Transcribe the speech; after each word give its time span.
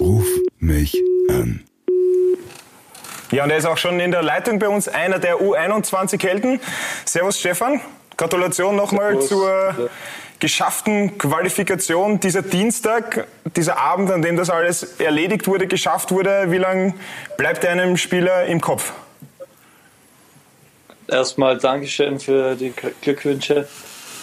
Ruf 0.00 0.26
mich 0.58 0.96
an. 1.28 1.62
Ja, 3.30 3.44
und 3.44 3.50
er 3.50 3.58
ist 3.58 3.66
auch 3.66 3.76
schon 3.76 4.00
in 4.00 4.10
der 4.10 4.22
Leitung 4.22 4.58
bei 4.58 4.68
uns, 4.68 4.88
einer 4.88 5.18
der 5.18 5.36
U21-Helden. 5.40 6.58
Servus 7.04 7.38
Stefan, 7.38 7.82
Gratulation 8.16 8.76
nochmal 8.76 9.20
zur 9.20 9.90
geschafften 10.38 11.18
Qualifikation. 11.18 12.18
Dieser 12.18 12.40
Dienstag, 12.40 13.26
dieser 13.56 13.78
Abend, 13.78 14.10
an 14.10 14.22
dem 14.22 14.36
das 14.36 14.48
alles 14.48 14.82
erledigt 14.98 15.46
wurde, 15.46 15.66
geschafft 15.66 16.10
wurde, 16.10 16.50
wie 16.50 16.56
lange 16.56 16.94
bleibt 17.36 17.66
einem 17.66 17.98
Spieler 17.98 18.46
im 18.46 18.62
Kopf? 18.62 18.92
Erstmal 21.08 21.58
Dankeschön 21.58 22.18
für 22.18 22.54
die 22.56 22.72
Glückwünsche. 23.02 23.68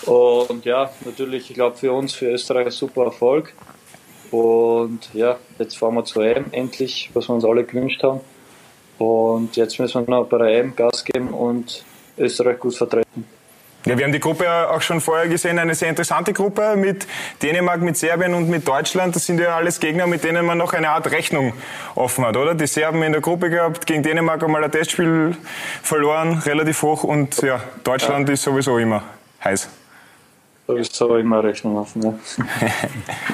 Und 0.05 0.66
ja, 0.66 0.89
natürlich, 1.05 1.52
ich 1.52 1.55
glaube 1.55 1.78
für 1.78 1.91
uns, 1.91 2.16
für 2.16 2.32
Österreich 2.32 2.66
ein 2.66 2.71
super 2.71 3.04
Erfolg. 3.05 3.54
Und 4.32 5.00
ja, 5.14 5.38
jetzt 5.60 5.78
fahren 5.78 5.96
wir 5.96 6.06
zur 6.06 6.25
EM 6.25 6.46
endlich, 6.51 7.10
was 7.14 7.29
wir 7.29 7.36
uns 7.36 7.46
alle 7.46 7.64
gewünscht 7.64 8.04
haben. 8.04 8.21
Und 8.97 9.56
jetzt 9.56 9.79
müssen 9.79 10.07
wir 10.07 10.15
noch 10.15 10.28
bei 10.28 10.38
der 10.38 10.47
EM 10.60 10.75
Gas 10.75 11.06
geben 11.06 11.29
und 11.29 11.84
Österreich 12.18 12.60
gut 12.60 12.75
vertreten. 12.75 13.25
Ja, 13.86 13.98
wir 13.98 14.04
haben 14.04 14.11
die 14.11 14.20
Gruppe 14.20 14.70
auch 14.70 14.82
schon 14.82 15.00
vorher 15.00 15.29
gesehen, 15.29 15.57
eine 15.60 15.74
sehr 15.74 15.87
interessante 15.87 16.34
Gruppe 16.34 16.75
mit 16.75 17.07
Dänemark, 17.42 17.79
mit 17.79 17.96
Serbien 17.96 18.34
und 18.34 18.50
mit 18.50 18.68
Deutschland. 18.68 19.15
Das 19.15 19.25
sind 19.25 19.39
ja 19.39 19.56
alles 19.56 19.79
Gegner, 19.79 20.07
mit 20.07 20.25
denen 20.25 20.46
man 20.46 20.57
noch 20.57 20.73
eine 20.73 20.89
Art 20.89 21.09
Rechnung 21.09 21.54
offen 21.96 22.25
hat, 22.25 22.36
oder? 22.36 22.54
Die 22.54 22.68
Serben 22.68 23.01
in 23.04 23.14
der 23.14 23.21
Gruppe 23.21 23.50
gehabt, 23.50 23.86
gegen 23.86 24.04
Dänemark 24.04 24.43
einmal 24.43 24.62
ein 24.62 24.71
Testspiel 24.71 25.37
verloren, 25.82 26.42
relativ 26.46 26.82
hoch 26.82 27.06
und 27.06 27.42
ja, 27.42 27.62
Deutschland 27.86 28.28
ja. 28.28 28.34
ist 28.34 28.43
sowieso 28.43 28.78
immer 28.78 29.04
heiß. 29.42 29.70
Sowieso 30.68 31.16
immer 31.16 31.44
Rechnung 31.44 31.78
offen, 31.78 32.03
ja. 32.03 32.20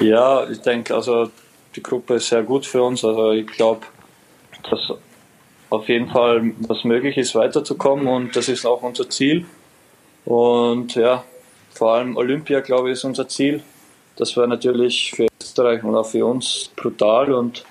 ja, 0.00 0.48
ich 0.48 0.60
denke, 0.60 0.94
also 0.94 1.30
die 1.74 1.82
Gruppe 1.82 2.14
ist 2.14 2.28
sehr 2.28 2.44
gut 2.44 2.64
für 2.64 2.82
uns. 2.82 3.04
Also 3.04 3.32
ich 3.32 3.48
glaube, 3.48 3.80
dass 4.70 4.92
auf 5.70 5.88
jeden 5.88 6.08
Fall 6.08 6.52
was 6.60 6.84
möglich 6.84 7.16
ist, 7.16 7.34
weiterzukommen 7.34 8.06
und 8.06 8.36
das 8.36 8.48
ist 8.48 8.64
auch 8.64 8.82
unser 8.82 9.10
Ziel. 9.10 9.44
Und 10.24 10.94
ja, 10.94 11.24
vor 11.72 11.94
allem 11.94 12.16
Olympia, 12.16 12.60
glaube 12.60 12.90
ich, 12.90 12.94
ist 12.94 13.04
unser 13.04 13.28
Ziel. 13.28 13.62
Das 14.16 14.36
wäre 14.36 14.46
natürlich 14.46 15.12
für 15.14 15.26
Österreich 15.42 15.82
und 15.82 15.96
auch 15.96 16.06
für 16.06 16.24
uns 16.24 16.70
brutal 16.76 17.32
und 17.32 17.64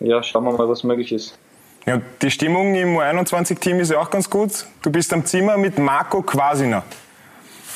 ja, 0.00 0.22
schauen 0.22 0.44
wir 0.44 0.52
mal, 0.52 0.68
was 0.68 0.84
möglich 0.84 1.12
ist. 1.12 1.38
Ja, 1.86 2.00
die 2.20 2.30
Stimmung 2.30 2.74
im 2.74 2.98
U21-Team 2.98 3.80
ist 3.80 3.90
ja 3.90 3.98
auch 3.98 4.10
ganz 4.10 4.28
gut. 4.28 4.66
Du 4.82 4.90
bist 4.92 5.12
am 5.14 5.24
Zimmer 5.24 5.56
mit 5.56 5.78
Marco 5.78 6.20
Quasiner. 6.20 6.84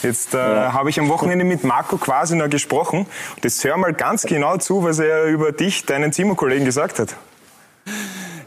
Jetzt 0.03 0.35
äh, 0.35 0.39
ja. 0.39 0.73
habe 0.73 0.91
ich 0.91 0.99
am 0.99 1.09
Wochenende 1.09 1.45
mit 1.45 1.65
Marco 1.65 1.97
Quasiner 1.97 2.49
gesprochen. 2.49 3.01
Und 3.37 3.45
jetzt 3.45 3.63
hör 3.65 3.77
mal 3.77 3.93
ganz 3.93 4.23
genau 4.23 4.57
zu, 4.57 4.83
was 4.83 4.99
er 4.99 5.25
über 5.25 5.53
dich, 5.53 5.85
deinen 5.87 6.13
Zimmerkollegen, 6.13 6.65
gesagt 6.65 6.99
hat. 6.99 7.15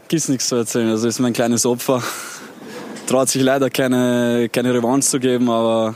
Gibt's 0.08 0.28
nichts 0.28 0.48
zu 0.48 0.56
erzählen. 0.56 0.90
Also 0.90 1.08
ist 1.08 1.18
mein 1.18 1.32
kleines 1.32 1.66
Opfer. 1.66 2.02
Traut 3.06 3.28
sich 3.28 3.42
leider 3.42 3.70
keine, 3.70 4.48
keine 4.52 4.74
Revanche 4.74 5.08
zu 5.08 5.20
geben, 5.20 5.48
aber 5.48 5.94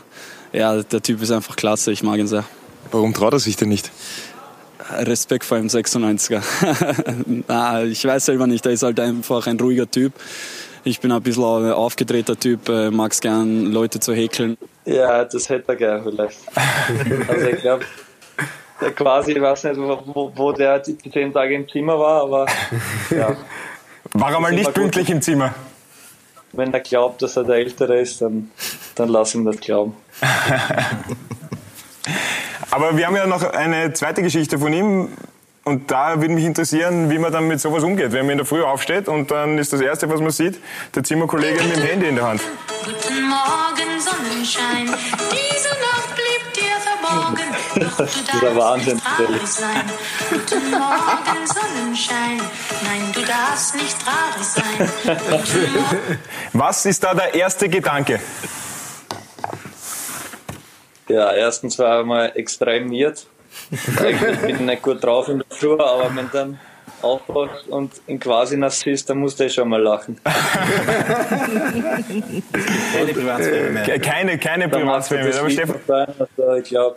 ja, 0.53 0.83
der 0.83 1.03
Typ 1.03 1.23
ist 1.23 1.31
einfach 1.31 1.57
klasse. 1.57 1.93
Ich 1.93 2.03
mag 2.03 2.19
ihn 2.19 2.27
sehr. 2.27 2.45
Warum 2.91 3.15
traut 3.15 3.33
er 3.33 3.39
sich 3.39 3.57
denn 3.57 3.69
nicht? 3.69 3.91
Respekt 4.93 5.45
vor 5.45 5.59
dem 5.59 5.69
96er. 5.69 6.43
Na, 7.49 7.85
ich 7.85 8.05
weiß 8.05 8.27
selber 8.27 8.47
nicht, 8.47 8.67
er 8.67 8.73
ist 8.73 8.83
halt 8.83 8.99
einfach 8.99 9.47
ein 9.47 9.59
ruhiger 9.61 9.89
Typ. 9.91 10.13
Ich 10.83 11.01
bin 11.01 11.13
ein 11.13 11.23
bisschen 11.23 11.45
ein 11.45 11.73
aufgedrehter 11.73 12.39
Typ, 12.39 12.69
äh, 12.69 12.91
mag 12.91 13.13
es 13.13 13.21
gern, 13.21 13.67
Leute 13.67 14.01
zu 14.01 14.15
häkeln. 14.15 14.57
Ja, 14.91 15.25
das 15.25 15.49
hätte 15.49 15.69
er 15.69 15.77
gern 15.77 16.03
vielleicht. 16.03 16.41
also 17.29 17.47
ich 17.47 17.61
glaube, 17.61 17.85
quasi, 18.97 19.33
ich 19.33 19.41
weiß 19.41 19.65
nicht, 19.65 19.77
wo, 19.77 20.33
wo 20.35 20.53
der 20.53 20.81
die 20.81 20.99
zehn 21.11 21.33
Tage 21.33 21.55
im 21.55 21.69
Zimmer 21.69 21.97
war, 21.99 22.23
aber 22.23 22.47
ja. 23.11 23.37
War 24.13 24.33
er 24.33 24.41
mal 24.41 24.53
nicht 24.53 24.75
pünktlich 24.75 25.09
im 25.11 25.23
Zimmer? 25.23 25.55
Wenn 26.53 26.75
er 26.75 26.81
glaubt, 26.81 27.23
dass 27.23 27.37
er 27.37 27.45
der 27.45 27.57
Ältere 27.57 28.01
ist, 28.01 28.21
dann, 28.21 28.51
dann 28.97 29.09
lass 29.09 29.37
ihn 29.37 29.45
das 29.45 29.61
glauben. 29.61 29.95
aber 32.73 32.97
wir 32.97 33.07
haben 33.07 33.15
ja 33.15 33.29
noch 33.29 33.45
eine 33.45 33.93
zweite 33.93 34.23
Geschichte 34.23 34.59
von 34.59 34.73
ihm. 34.73 35.09
Und 35.63 35.89
da 35.91 36.21
würde 36.21 36.35
mich 36.35 36.45
interessieren, 36.45 37.11
wie 37.11 37.19
man 37.19 37.31
dann 37.31 37.47
mit 37.47 37.61
sowas 37.61 37.85
umgeht. 37.85 38.11
Wenn 38.11 38.23
man 38.23 38.33
in 38.33 38.39
der 38.39 38.47
Früh 38.47 38.63
aufsteht 38.63 39.07
und 39.07 39.31
dann 39.31 39.59
ist 39.59 39.73
das 39.73 39.81
Erste, 39.81 40.11
was 40.11 40.21
man 40.21 40.31
sieht, 40.31 40.59
der 40.97 41.05
Zimmerkollege 41.05 41.63
mit 41.63 41.77
dem 41.77 41.83
Handy 41.83 42.09
in 42.09 42.17
der 42.17 42.27
Hand. 42.27 42.41
Guten 42.85 43.29
Morgen, 43.29 44.01
Sonnenschein. 44.01 44.87
Diese 44.87 45.69
Nacht 45.69 46.15
blieb 46.15 46.55
dir 46.55 46.77
verborgen. 46.81 47.49
Doch 47.75 47.97
du 47.97 48.05
das 48.05 48.17
ist 48.17 48.43
der 48.43 48.57
Wahnsinn. 48.57 49.01
Sein. 49.45 49.91
Guten 50.31 50.71
Morgen, 50.71 51.47
Sonnenschein. 51.47 52.41
Nein, 52.85 53.13
du 53.13 53.21
darfst 53.23 53.75
nicht 53.75 53.97
traurig 54.01 54.47
sein. 54.47 56.19
Was 56.53 56.87
ist 56.87 57.03
da 57.05 57.15
der 57.15 57.35
erste 57.35 57.69
Gedanke? 57.69 58.21
Ja, 61.09 61.33
erstens 61.33 61.79
war 61.79 61.99
er 61.99 62.05
mal 62.05 62.33
extremiert 62.35 63.27
ich 63.71 64.21
bin 64.43 64.67
nicht 64.67 64.83
gut 64.83 65.03
drauf 65.03 65.29
in 65.29 65.39
der 65.39 65.57
Früh, 65.57 65.73
aber 65.73 66.15
wenn 66.15 66.31
dann 66.33 66.61
aufwachst 67.03 67.69
und 67.69 67.93
in 68.07 68.19
quasi 68.21 68.57
nass 68.57 68.85
ist, 68.87 69.11
dann 69.11 69.19
musst 69.19 69.39
du 69.41 69.45
eh 69.45 69.51
schon 69.51 69.69
mal 69.69 69.83
lachen. 69.83 70.21
keine 72.95 73.13
Privatsphäre 73.13 73.71
mehr. 73.71 73.99
Keine, 74.01 74.39
keine 74.39 74.69
Privatsphäre 74.69 75.25
mehr. 75.25 75.39
Aber 75.41 75.51
Stefan. 75.51 75.77
Also 75.89 76.55
ich 76.55 76.65
glaube, 76.65 76.97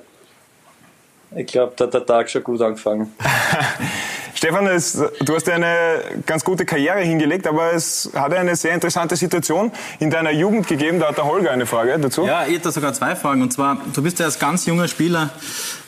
ich 1.36 1.48
glaub, 1.48 1.76
da 1.78 1.86
hat 1.86 1.94
der 1.94 2.06
Tag 2.06 2.30
schon 2.30 2.44
gut 2.44 2.62
angefangen. 2.62 3.14
Stefan, 4.36 4.68
es, 4.68 5.02
du 5.22 5.36
hast 5.36 5.48
eine 5.48 6.02
ganz 6.26 6.44
gute 6.44 6.66
Karriere 6.66 7.00
hingelegt, 7.00 7.48
aber 7.48 7.74
es 7.74 8.12
hat 8.14 8.34
eine 8.34 8.56
sehr 8.56 8.74
interessante 8.74 9.16
Situation 9.16 9.72
in 10.00 10.10
deiner 10.10 10.32
Jugend 10.32 10.68
gegeben. 10.68 11.00
Da 11.00 11.08
hat 11.10 11.18
der 11.18 11.26
Holger 11.26 11.52
eine 11.52 11.66
Frage 11.66 11.98
dazu. 11.98 12.26
Ja, 12.26 12.46
ich 12.46 12.56
hätte 12.56 12.72
sogar 12.72 12.94
zwei 12.94 13.16
Fragen. 13.16 13.42
Und 13.42 13.54
zwar, 13.54 13.78
du 13.94 14.04
bist 14.04 14.20
ja 14.20 14.26
als 14.26 14.40
ganz 14.40 14.66
junger 14.66 14.90
Spieler 14.90 15.30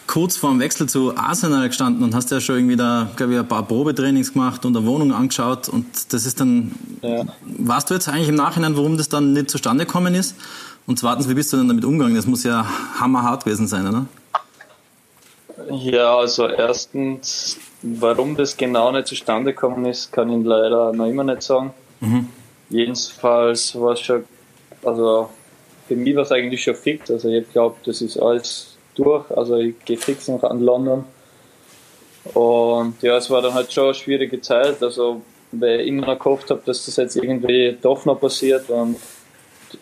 kurz 0.07 0.37
vor 0.37 0.51
dem 0.51 0.59
Wechsel 0.59 0.87
zu 0.87 1.15
Arsenal 1.17 1.67
gestanden 1.67 2.03
und 2.03 2.13
hast 2.13 2.31
ja 2.31 2.39
schon 2.39 2.57
irgendwie 2.57 2.75
da, 2.75 3.09
glaube 3.15 3.33
ich, 3.33 3.39
ein 3.39 3.47
paar 3.47 3.63
Probetrainings 3.63 4.33
gemacht 4.33 4.65
und 4.65 4.75
eine 4.75 4.85
Wohnung 4.85 5.13
angeschaut 5.13 5.69
und 5.69 6.13
das 6.13 6.25
ist 6.25 6.39
dann, 6.39 6.71
ja. 7.01 7.25
weißt 7.43 7.89
du 7.89 7.93
jetzt 7.95 8.07
eigentlich 8.07 8.29
im 8.29 8.35
Nachhinein, 8.35 8.77
warum 8.77 8.97
das 8.97 9.09
dann 9.09 9.33
nicht 9.33 9.49
zustande 9.49 9.85
gekommen 9.85 10.13
ist? 10.15 10.35
Und 10.87 10.99
zweitens, 10.99 11.27
wie 11.27 11.33
bist 11.33 11.51
du 11.51 11.57
denn 11.57 11.67
damit 11.67 11.83
umgegangen? 11.83 12.15
Das 12.15 12.27
muss 12.27 12.43
ja 12.43 12.65
hammerhart 12.99 13.43
gewesen 13.43 13.67
sein, 13.67 13.87
oder? 13.87 14.05
Ja, 15.71 16.17
also 16.17 16.47
erstens, 16.47 17.57
warum 17.81 18.35
das 18.35 18.55
genau 18.55 18.91
nicht 18.91 19.07
zustande 19.07 19.53
gekommen 19.53 19.85
ist, 19.85 20.11
kann 20.11 20.29
ich 20.29 20.45
leider 20.45 20.93
noch 20.93 21.07
immer 21.07 21.23
nicht 21.23 21.41
sagen. 21.41 21.73
Mhm. 22.01 22.27
Jedenfalls 22.69 23.79
war 23.79 23.93
es 23.93 24.01
schon, 24.01 24.25
also 24.83 25.29
für 25.87 25.95
mich 25.95 26.15
war 26.15 26.23
es 26.23 26.31
eigentlich 26.31 26.63
schon 26.63 26.75
fix. 26.75 27.09
Also 27.09 27.29
ich 27.29 27.49
glaube, 27.51 27.77
das 27.85 28.01
ist 28.01 28.17
alles 28.17 28.74
durch. 28.95 29.29
Also 29.31 29.57
ich 29.57 29.75
gehe 29.85 29.97
fix 29.97 30.27
noch 30.27 30.43
an 30.43 30.59
London. 30.61 31.05
Und 32.33 33.01
ja, 33.01 33.17
es 33.17 33.29
war 33.29 33.41
dann 33.41 33.53
halt 33.53 33.71
schon 33.71 33.85
eine 33.85 33.93
schwierige 33.93 34.41
Zeit. 34.41 34.81
Also 34.81 35.21
weil 35.51 35.81
ich 35.81 35.87
immer 35.87 36.07
noch 36.07 36.19
gehofft 36.19 36.49
habe, 36.49 36.61
dass 36.65 36.85
das 36.85 36.95
jetzt 36.97 37.15
irgendwie 37.15 37.77
doch 37.81 38.05
noch 38.05 38.19
passiert. 38.19 38.69
Und 38.69 38.97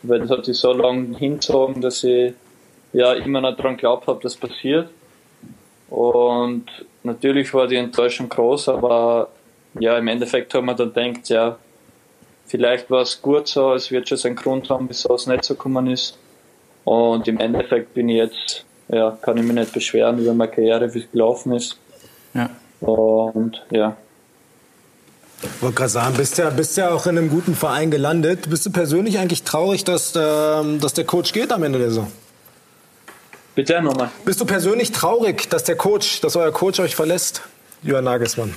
weil 0.01 0.19
das 0.19 0.29
hat 0.29 0.45
sich 0.45 0.57
so 0.57 0.73
lange 0.73 1.17
hingezogen, 1.17 1.81
dass 1.81 2.03
ich 2.03 2.33
ja 2.93 3.13
immer 3.13 3.41
noch 3.41 3.55
daran 3.55 3.75
geglaubt 3.75 4.07
habe, 4.07 4.21
dass 4.21 4.35
passiert. 4.35 4.89
Und 5.89 6.65
natürlich 7.03 7.53
war 7.53 7.67
die 7.67 7.75
Enttäuschung 7.75 8.29
groß, 8.29 8.69
aber 8.69 9.29
ja, 9.79 9.97
im 9.97 10.07
Endeffekt 10.07 10.53
haben 10.53 10.65
wir 10.65 10.73
dann 10.73 10.93
gedacht, 10.93 11.29
ja, 11.29 11.57
vielleicht 12.47 12.89
war 12.89 13.01
es 13.01 13.21
gut 13.21 13.47
so, 13.47 13.73
es 13.73 13.91
wird 13.91 14.09
schon 14.09 14.17
seinen 14.17 14.35
Grund 14.35 14.69
haben, 14.69 14.89
wieso 14.89 15.13
es 15.15 15.27
nicht 15.27 15.43
so 15.43 15.55
gekommen 15.55 15.87
ist. 15.87 16.17
Und 16.83 17.27
im 17.27 17.39
Endeffekt 17.39 17.93
bin 17.93 18.09
ich 18.09 18.17
jetzt 18.17 18.65
ja, 18.89 19.17
kann 19.21 19.37
ich 19.37 19.43
mich 19.43 19.55
nicht 19.55 19.73
beschweren 19.73 20.19
über 20.19 20.33
meine 20.33 20.51
Karriere, 20.51 20.93
wie 20.93 20.99
es 20.99 21.11
gelaufen 21.11 21.53
ist. 21.53 21.77
Ja. 22.33 22.49
Und 22.81 23.61
ja. 23.71 23.95
Ich 25.41 25.61
wollte 25.61 25.75
gerade 25.75 25.89
sagen, 25.89 26.15
bist 26.15 26.37
ja, 26.37 26.49
bist 26.49 26.77
ja 26.77 26.91
auch 26.91 27.05
in 27.05 27.17
einem 27.17 27.29
guten 27.29 27.55
Verein 27.55 27.91
gelandet. 27.91 28.49
Bist 28.49 28.65
du 28.65 28.71
persönlich 28.71 29.19
eigentlich 29.19 29.43
traurig, 29.43 29.83
dass, 29.83 30.15
äh, 30.15 30.19
dass 30.79 30.93
der 30.93 31.05
Coach 31.05 31.33
geht 31.33 31.51
am 31.51 31.63
Ende 31.63 31.79
der 31.79 31.89
Saison? 31.89 32.11
Bitte 33.55 33.81
nochmal. 33.81 34.09
Bist 34.25 34.41
du 34.41 34.45
persönlich 34.45 34.91
traurig, 34.91 35.49
dass 35.49 35.63
der 35.63 35.75
Coach, 35.75 36.21
dass 36.21 36.35
euer 36.35 36.51
Coach 36.51 36.79
euch 36.79 36.95
verlässt, 36.95 37.41
Johann 37.83 38.05
Nagelsmann? 38.05 38.55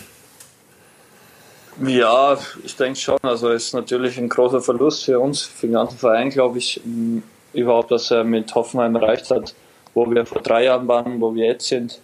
Ja, 1.84 2.38
ich 2.64 2.76
denke 2.76 2.98
schon. 2.98 3.18
Also 3.22 3.50
es 3.50 3.66
ist 3.66 3.74
natürlich 3.74 4.16
ein 4.16 4.28
großer 4.28 4.62
Verlust 4.62 5.04
für 5.04 5.20
uns, 5.20 5.42
für 5.42 5.66
den 5.66 5.74
ganzen 5.74 5.98
Verein, 5.98 6.30
glaube 6.30 6.58
ich, 6.58 6.80
überhaupt, 7.52 7.90
dass 7.90 8.10
er 8.10 8.24
mit 8.24 8.54
Hoffenheim 8.54 8.94
erreicht 8.94 9.30
hat 9.30 9.54
wo 9.96 10.08
wir 10.10 10.26
vor 10.26 10.42
drei 10.42 10.64
Jahren 10.64 10.86
waren, 10.86 11.20
wo 11.22 11.34
wir 11.34 11.46
jetzt 11.46 11.68
sind. 11.68 11.98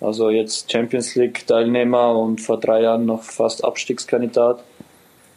Also 0.00 0.30
jetzt 0.30 0.70
Champions 0.70 1.14
League 1.14 1.46
Teilnehmer 1.46 2.18
und 2.18 2.40
vor 2.40 2.58
drei 2.58 2.82
Jahren 2.82 3.06
noch 3.06 3.22
fast 3.22 3.64
Abstiegskandidat. 3.64 4.64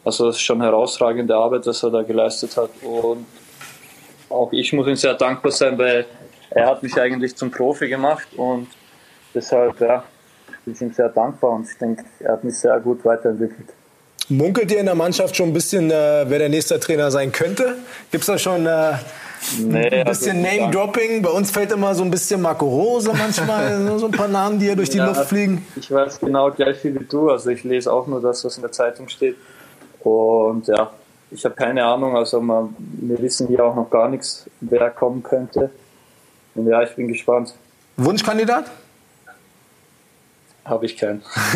Also 0.04 0.28
es 0.28 0.36
ist 0.36 0.42
schon 0.42 0.60
herausragende 0.60 1.36
Arbeit, 1.36 1.66
was 1.66 1.84
er 1.84 1.90
da 1.90 2.02
geleistet 2.02 2.56
hat. 2.56 2.70
Und 2.82 3.26
auch 4.28 4.52
ich 4.52 4.72
muss 4.72 4.88
ihm 4.88 4.96
sehr 4.96 5.14
dankbar 5.14 5.52
sein, 5.52 5.78
weil 5.78 6.04
er 6.50 6.66
hat 6.66 6.82
mich 6.82 6.98
eigentlich 7.00 7.36
zum 7.36 7.52
Profi 7.52 7.88
gemacht 7.88 8.26
und 8.36 8.66
deshalb 9.32 9.80
ja, 9.80 10.02
wir 10.64 10.74
sind 10.74 10.96
sehr 10.96 11.10
dankbar 11.10 11.52
und 11.52 11.70
ich 11.70 11.78
denke, 11.78 12.04
er 12.18 12.32
hat 12.32 12.42
mich 12.42 12.58
sehr 12.58 12.80
gut 12.80 13.04
weiterentwickelt. 13.04 13.68
Munkelt 14.28 14.72
ihr 14.72 14.80
in 14.80 14.86
der 14.86 14.94
Mannschaft 14.94 15.36
schon 15.36 15.50
ein 15.50 15.52
bisschen, 15.52 15.90
äh, 15.90 16.24
wer 16.26 16.38
der 16.38 16.48
nächste 16.48 16.80
Trainer 16.80 17.10
sein 17.10 17.30
könnte? 17.30 17.76
Gibt 18.10 18.22
es 18.22 18.26
da 18.26 18.38
schon 18.38 18.64
äh, 18.64 18.94
nee, 19.58 19.88
ein 19.88 20.06
bisschen 20.06 20.44
also, 20.44 20.58
Name-Dropping? 20.58 21.22
Bei 21.22 21.30
uns 21.30 21.50
fällt 21.50 21.72
immer 21.72 21.94
so 21.94 22.04
ein 22.04 22.10
bisschen 22.10 22.40
Marco 22.40 22.66
Rose 22.66 23.12
manchmal, 23.12 23.98
so 23.98 24.06
ein 24.06 24.12
paar 24.12 24.28
Namen, 24.28 24.58
die 24.58 24.66
hier 24.66 24.76
durch 24.76 24.88
die 24.88 24.98
ja, 24.98 25.06
Luft 25.06 25.26
fliegen. 25.26 25.66
Ich 25.76 25.90
weiß 25.90 26.20
genau 26.20 26.50
gleich 26.50 26.78
viel 26.78 26.98
wie 26.98 27.04
du. 27.04 27.30
Also 27.30 27.50
ich 27.50 27.64
lese 27.64 27.92
auch 27.92 28.06
nur 28.06 28.22
das, 28.22 28.44
was 28.44 28.56
in 28.56 28.62
der 28.62 28.72
Zeitung 28.72 29.08
steht. 29.08 29.36
Und 30.00 30.68
ja, 30.68 30.90
ich 31.30 31.44
habe 31.44 31.54
keine 31.54 31.84
Ahnung. 31.84 32.16
Also 32.16 32.40
man, 32.40 32.74
wir 32.78 33.20
wissen 33.20 33.48
hier 33.48 33.64
auch 33.64 33.74
noch 33.74 33.90
gar 33.90 34.08
nichts, 34.08 34.46
wer 34.60 34.90
kommen 34.90 35.22
könnte. 35.22 35.70
Und 36.54 36.66
ja, 36.66 36.82
ich 36.82 36.94
bin 36.94 37.08
gespannt. 37.08 37.54
Wunschkandidat? 37.96 38.70
Habe 40.64 40.86
ich 40.86 40.96
keinen. 40.96 41.20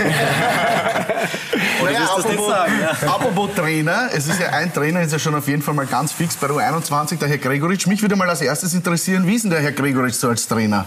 naja, 1.82 2.04
apropos, 2.04 2.46
sagen, 2.46 2.72
ja. 2.80 2.90
apropos 3.08 3.54
Trainer, 3.54 4.10
es 4.12 4.28
ist 4.28 4.38
ja 4.38 4.50
ein 4.50 4.70
Trainer, 4.72 5.00
ist 5.00 5.12
ja 5.12 5.18
schon 5.18 5.34
auf 5.34 5.48
jeden 5.48 5.62
Fall 5.62 5.72
mal 5.72 5.86
ganz 5.86 6.12
fix 6.12 6.36
bei 6.36 6.46
U21, 6.48 7.18
der 7.18 7.28
Herr 7.28 7.38
Gregoritsch. 7.38 7.86
Mich 7.86 8.02
würde 8.02 8.16
mal 8.16 8.28
als 8.28 8.42
erstes 8.42 8.74
interessieren, 8.74 9.26
wie 9.26 9.34
ist 9.34 9.44
denn 9.44 9.50
der 9.50 9.60
Herr 9.60 9.72
Gregoritsch 9.72 10.16
so 10.16 10.28
als 10.28 10.46
Trainer? 10.46 10.84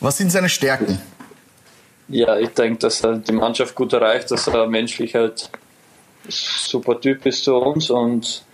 Was 0.00 0.16
sind 0.16 0.32
seine 0.32 0.48
Stärken? 0.48 0.98
Ja, 2.08 2.38
ich 2.38 2.50
denke, 2.50 2.78
dass 2.78 3.04
er 3.04 3.16
die 3.16 3.32
Mannschaft 3.32 3.74
gut 3.74 3.92
erreicht, 3.92 4.30
dass 4.30 4.46
er 4.46 4.66
menschlich 4.66 5.14
halt 5.14 5.50
super 6.28 6.98
Typ 7.00 7.26
ist 7.26 7.44
zu 7.44 7.56
uns 7.56 7.90
und 7.90 8.44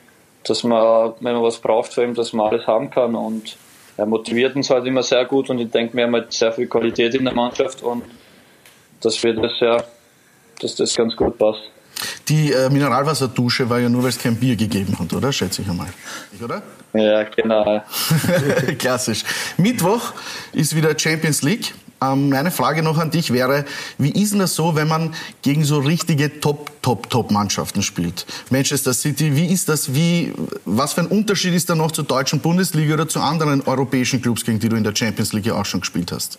dass 0.42 0.64
man, 0.64 1.12
wenn 1.20 1.34
man 1.34 1.42
was 1.42 1.58
braucht 1.58 1.94
von 1.94 2.04
ihm, 2.04 2.14
dass 2.14 2.32
man 2.32 2.48
alles 2.48 2.66
haben 2.66 2.90
kann 2.90 3.14
und 3.14 3.56
er 3.96 4.06
motiviert 4.06 4.56
uns 4.56 4.70
halt 4.70 4.86
immer 4.86 5.02
sehr 5.02 5.24
gut 5.24 5.50
und 5.50 5.58
ich 5.58 5.70
denke, 5.70 5.96
wir 5.96 6.04
haben 6.04 6.14
halt 6.14 6.32
sehr 6.32 6.52
viel 6.52 6.66
Qualität 6.66 7.14
in 7.14 7.24
der 7.24 7.34
Mannschaft 7.34 7.82
und 7.82 8.02
dass 9.00 9.22
wir 9.22 9.34
das 9.34 9.52
ja, 9.60 9.82
dass 10.60 10.74
das 10.76 10.94
ganz 10.94 11.14
gut 11.16 11.38
passt. 11.38 11.62
Die 12.28 12.52
äh, 12.52 12.70
Mineralwasserdusche 12.70 13.68
war 13.68 13.80
ja 13.80 13.88
nur, 13.88 14.02
weil 14.02 14.10
es 14.10 14.18
kein 14.18 14.36
Bier 14.36 14.54
gegeben 14.56 14.96
hat, 14.98 15.12
oder? 15.12 15.32
Schätze 15.32 15.62
ich 15.62 15.68
einmal. 15.68 15.88
Oder? 16.42 16.62
Ja, 16.92 17.24
genau. 17.24 17.82
Klassisch. 18.78 19.24
Mittwoch 19.56 20.12
ist 20.52 20.76
wieder 20.76 20.96
Champions 20.96 21.42
League. 21.42 21.74
Ähm, 22.00 22.28
meine 22.28 22.52
Frage 22.52 22.82
noch 22.82 22.98
an 22.98 23.10
dich 23.10 23.32
wäre, 23.32 23.64
wie 23.98 24.10
ist 24.10 24.32
denn 24.32 24.38
das 24.38 24.54
so, 24.54 24.76
wenn 24.76 24.86
man 24.86 25.14
gegen 25.42 25.64
so 25.64 25.78
richtige 25.78 26.40
Top, 26.40 26.70
Top, 26.82 27.10
Top-Mannschaften 27.10 27.82
spielt? 27.82 28.24
Manchester 28.50 28.94
City, 28.94 29.34
wie 29.34 29.46
ist 29.52 29.68
das, 29.68 29.94
wie, 29.94 30.32
was 30.64 30.92
für 30.92 31.00
ein 31.00 31.08
Unterschied 31.08 31.54
ist 31.54 31.68
da 31.68 31.74
noch 31.74 31.90
zur 31.90 32.04
deutschen 32.04 32.38
Bundesliga 32.40 32.94
oder 32.94 33.08
zu 33.08 33.20
anderen 33.20 33.62
europäischen 33.62 34.22
Clubs, 34.22 34.44
gegen 34.44 34.60
die 34.60 34.68
du 34.68 34.76
in 34.76 34.84
der 34.84 34.94
Champions 34.94 35.32
League 35.32 35.50
auch 35.50 35.64
schon 35.64 35.80
gespielt 35.80 36.12
hast? 36.12 36.38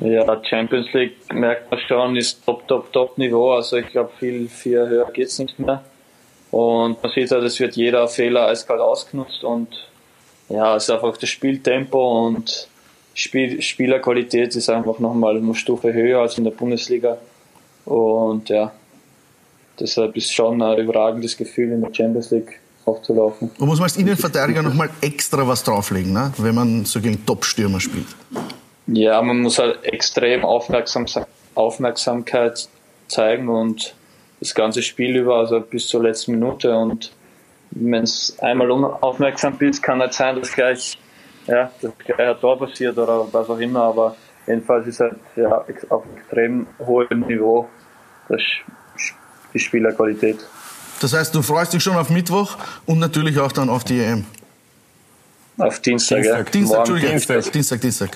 Ja, 0.00 0.42
Champions 0.44 0.92
League 0.92 1.16
merkt 1.32 1.70
man 1.70 1.80
schon, 1.80 2.16
ist 2.16 2.44
top, 2.44 2.66
top, 2.68 2.92
top 2.92 3.16
Niveau. 3.18 3.52
Also 3.52 3.76
ich 3.76 3.88
glaube, 3.88 4.10
viel, 4.18 4.48
viel 4.48 4.88
höher 4.88 5.10
geht's 5.12 5.38
nicht 5.38 5.58
mehr. 5.58 5.82
Und 6.50 7.02
man 7.02 7.12
sieht 7.12 7.30
halt, 7.30 7.44
es 7.44 7.58
wird 7.58 7.76
jeder 7.76 8.06
Fehler 8.08 8.48
eiskalt 8.48 8.80
ausgenutzt 8.80 9.42
und 9.42 9.68
ja, 10.48 10.76
es 10.76 10.84
ist 10.84 10.90
einfach 10.90 11.16
das 11.16 11.28
Spieltempo 11.28 12.26
und 12.26 12.68
Spiel, 13.14 13.60
Spielerqualität 13.62 14.54
ist 14.54 14.68
einfach 14.68 14.98
nochmal 14.98 15.38
eine 15.38 15.54
Stufe 15.54 15.92
höher 15.92 16.20
als 16.20 16.38
in 16.38 16.44
der 16.44 16.50
Bundesliga. 16.50 17.16
Und 17.84 18.48
ja, 18.48 18.72
deshalb 19.80 20.16
ist 20.16 20.32
schon 20.32 20.62
ein 20.62 20.78
überragendes 20.78 21.36
Gefühl, 21.36 21.72
in 21.72 21.80
der 21.80 21.92
Champions 21.92 22.30
League 22.30 22.60
aufzulaufen. 22.84 23.50
Und 23.58 23.66
muss 23.66 23.78
man 23.78 23.84
als 23.84 23.96
Innenverteidiger 23.96 24.62
nochmal 24.62 24.90
extra 25.00 25.46
was 25.48 25.64
drauflegen, 25.64 26.12
ne? 26.12 26.32
wenn 26.36 26.54
man 26.54 26.84
so 26.84 27.00
gegen 27.00 27.24
Top-Stürmer 27.24 27.80
spielt? 27.80 28.06
Ja, 28.86 29.20
man 29.20 29.40
muss 29.40 29.58
halt 29.58 29.84
extrem 29.84 30.44
Aufmerksam, 30.44 31.06
Aufmerksamkeit 31.54 32.68
zeigen 33.08 33.48
und 33.48 33.94
das 34.40 34.54
ganze 34.54 34.82
Spiel 34.82 35.16
über, 35.16 35.36
also 35.36 35.60
bis 35.60 35.88
zur 35.88 36.02
letzten 36.02 36.32
Minute. 36.32 36.76
Und 36.76 37.12
wenn 37.70 38.04
es 38.04 38.36
einmal 38.40 38.70
unaufmerksam 38.70 39.56
bist, 39.56 39.82
kann 39.82 40.00
es 40.00 40.04
halt 40.04 40.14
sein, 40.14 40.40
dass 40.40 40.52
gleich 40.52 40.98
ja, 41.46 41.70
das 41.80 42.40
Tor 42.40 42.58
passiert 42.58 42.96
oder 42.98 43.26
was 43.32 43.48
auch 43.48 43.58
immer. 43.58 43.82
Aber 43.82 44.16
jedenfalls 44.46 44.86
ist 44.86 45.00
halt 45.00 45.16
ja, 45.34 45.64
auf 45.88 46.04
extrem 46.14 46.66
hohem 46.78 47.20
Niveau 47.20 47.68
das, 48.28 48.40
die 49.52 49.58
Spielerqualität. 49.58 50.38
Das 51.00 51.12
heißt, 51.12 51.34
du 51.34 51.42
freust 51.42 51.72
dich 51.72 51.82
schon 51.82 51.96
auf 51.96 52.10
Mittwoch 52.10 52.56
und 52.86 52.98
natürlich 52.98 53.38
auch 53.38 53.52
dann 53.52 53.68
auf 53.68 53.84
die 53.84 54.00
EM. 54.00 54.24
Auf 55.58 55.80
Dienstag, 55.80 56.16
Dienstag. 56.16 56.46
Ja. 56.46 56.50
Dienstag, 56.50 56.78
Entschuldigung. 56.78 57.10
Dienstag, 57.12 57.52
Dienstag. 57.52 57.80
Dienstag. 57.80 58.10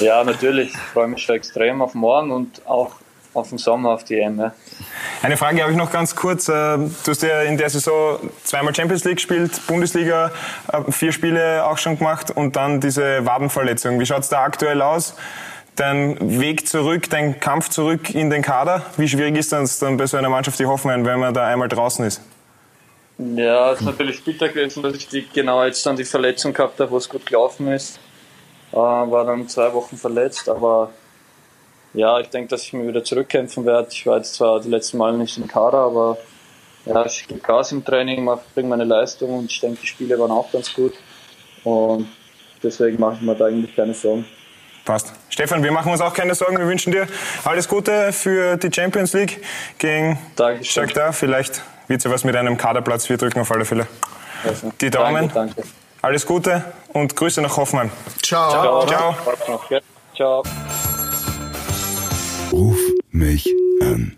ja, 0.00 0.24
natürlich. 0.24 0.70
Ich 0.70 0.76
freue 0.76 1.08
mich 1.08 1.22
schon 1.22 1.36
extrem 1.36 1.82
auf 1.82 1.94
morgen 1.94 2.30
und 2.30 2.66
auch 2.66 2.92
auf 3.34 3.48
den 3.48 3.58
Sommer, 3.58 3.90
auf 3.90 4.04
die 4.04 4.18
EM. 4.20 4.38
Ja. 4.38 4.54
Eine 5.22 5.36
Frage 5.36 5.60
habe 5.60 5.72
ich 5.72 5.76
noch 5.76 5.90
ganz 5.90 6.14
kurz. 6.14 6.48
Äh, 6.48 6.52
du 6.52 6.90
hast 7.08 7.22
ja 7.22 7.42
in 7.42 7.58
der 7.58 7.68
Saison 7.68 8.18
zweimal 8.44 8.74
Champions 8.74 9.04
League 9.04 9.16
gespielt, 9.16 9.60
Bundesliga, 9.66 10.30
äh, 10.72 10.90
vier 10.90 11.12
Spiele 11.12 11.64
auch 11.66 11.78
schon 11.78 11.98
gemacht 11.98 12.30
und 12.30 12.56
dann 12.56 12.80
diese 12.80 13.26
Wadenverletzung. 13.26 13.98
Wie 14.00 14.06
schaut 14.06 14.20
es 14.20 14.28
da 14.28 14.42
aktuell 14.42 14.80
aus? 14.80 15.14
Dein 15.76 16.40
Weg 16.40 16.68
zurück, 16.68 17.10
dein 17.10 17.40
Kampf 17.40 17.68
zurück 17.68 18.14
in 18.14 18.30
den 18.30 18.42
Kader, 18.42 18.82
wie 18.96 19.08
schwierig 19.08 19.36
ist 19.36 19.50
das 19.50 19.80
dann 19.80 19.96
bei 19.96 20.06
so 20.06 20.16
einer 20.16 20.28
Mannschaft 20.28 20.60
die 20.60 20.66
Hoffenheim, 20.66 21.04
wenn 21.04 21.18
man 21.18 21.34
da 21.34 21.48
einmal 21.48 21.68
draußen 21.68 22.04
ist? 22.04 22.20
Ja, 23.18 23.72
es 23.72 23.80
ist 23.80 23.86
natürlich 23.86 24.24
bitter 24.24 24.48
gewesen, 24.48 24.82
dass 24.82 24.94
ich 24.94 25.08
die, 25.08 25.26
genau 25.32 25.64
jetzt 25.64 25.86
dann 25.86 25.96
die 25.96 26.04
Verletzung 26.04 26.52
gehabt 26.52 26.80
habe, 26.80 26.90
wo 26.90 26.96
es 26.96 27.08
gut 27.08 27.24
gelaufen 27.26 27.68
ist. 27.68 27.98
Äh, 28.72 28.76
war 28.76 29.24
dann 29.24 29.48
zwei 29.48 29.72
Wochen 29.72 29.96
verletzt, 29.96 30.48
aber 30.48 30.90
ja, 31.92 32.18
ich 32.18 32.28
denke, 32.28 32.48
dass 32.48 32.64
ich 32.64 32.72
mir 32.72 32.88
wieder 32.88 33.04
zurückkämpfen 33.04 33.64
werde. 33.64 33.88
Ich 33.92 34.04
war 34.04 34.16
jetzt 34.16 34.34
zwar 34.34 34.60
die 34.60 34.68
letzten 34.68 34.98
Mal 34.98 35.16
nicht 35.16 35.38
im 35.38 35.46
Kader, 35.46 35.78
aber 35.78 36.18
ja, 36.86 37.06
ich 37.06 37.26
gebe 37.28 37.40
Gas 37.40 37.70
im 37.70 37.84
Training, 37.84 38.28
bringe 38.52 38.68
meine 38.68 38.84
Leistung 38.84 39.38
und 39.38 39.50
ich 39.50 39.60
denke, 39.60 39.80
die 39.80 39.86
Spiele 39.86 40.18
waren 40.18 40.32
auch 40.32 40.50
ganz 40.50 40.74
gut. 40.74 40.94
Und 41.62 42.08
deswegen 42.62 42.98
mache 42.98 43.14
ich 43.14 43.20
mir 43.20 43.36
da 43.36 43.46
eigentlich 43.46 43.74
keine 43.76 43.94
Sorgen. 43.94 44.26
Passt. 44.84 45.12
Stefan, 45.34 45.64
wir 45.64 45.72
machen 45.72 45.90
uns 45.90 46.00
auch 46.00 46.14
keine 46.14 46.32
Sorgen. 46.36 46.56
Wir 46.58 46.68
wünschen 46.68 46.92
dir 46.92 47.08
alles 47.44 47.66
Gute 47.66 48.12
für 48.12 48.56
die 48.56 48.72
Champions 48.72 49.14
League 49.14 49.42
gegen 49.78 50.16
Shakhtar. 50.62 51.12
Vielleicht 51.12 51.60
wird 51.88 52.02
sie 52.02 52.08
was 52.08 52.22
mit 52.22 52.36
einem 52.36 52.56
Kaderplatz. 52.56 53.08
Wir 53.08 53.16
drücken 53.16 53.40
auf 53.40 53.50
alle 53.50 53.64
Fälle 53.64 53.88
also, 54.44 54.72
die 54.80 54.90
Daumen. 54.90 55.28
Danke, 55.34 55.56
danke. 55.56 55.68
Alles 56.02 56.24
Gute 56.24 56.62
und 56.92 57.16
Grüße 57.16 57.42
nach 57.42 57.56
Hoffmann. 57.56 57.90
Ciao. 58.22 58.86
Ciao. 58.86 59.16
Ciao. 59.36 59.80
Ciao. 60.14 60.42
Ruf 62.52 62.78
mich 63.10 63.52
an. 63.82 64.16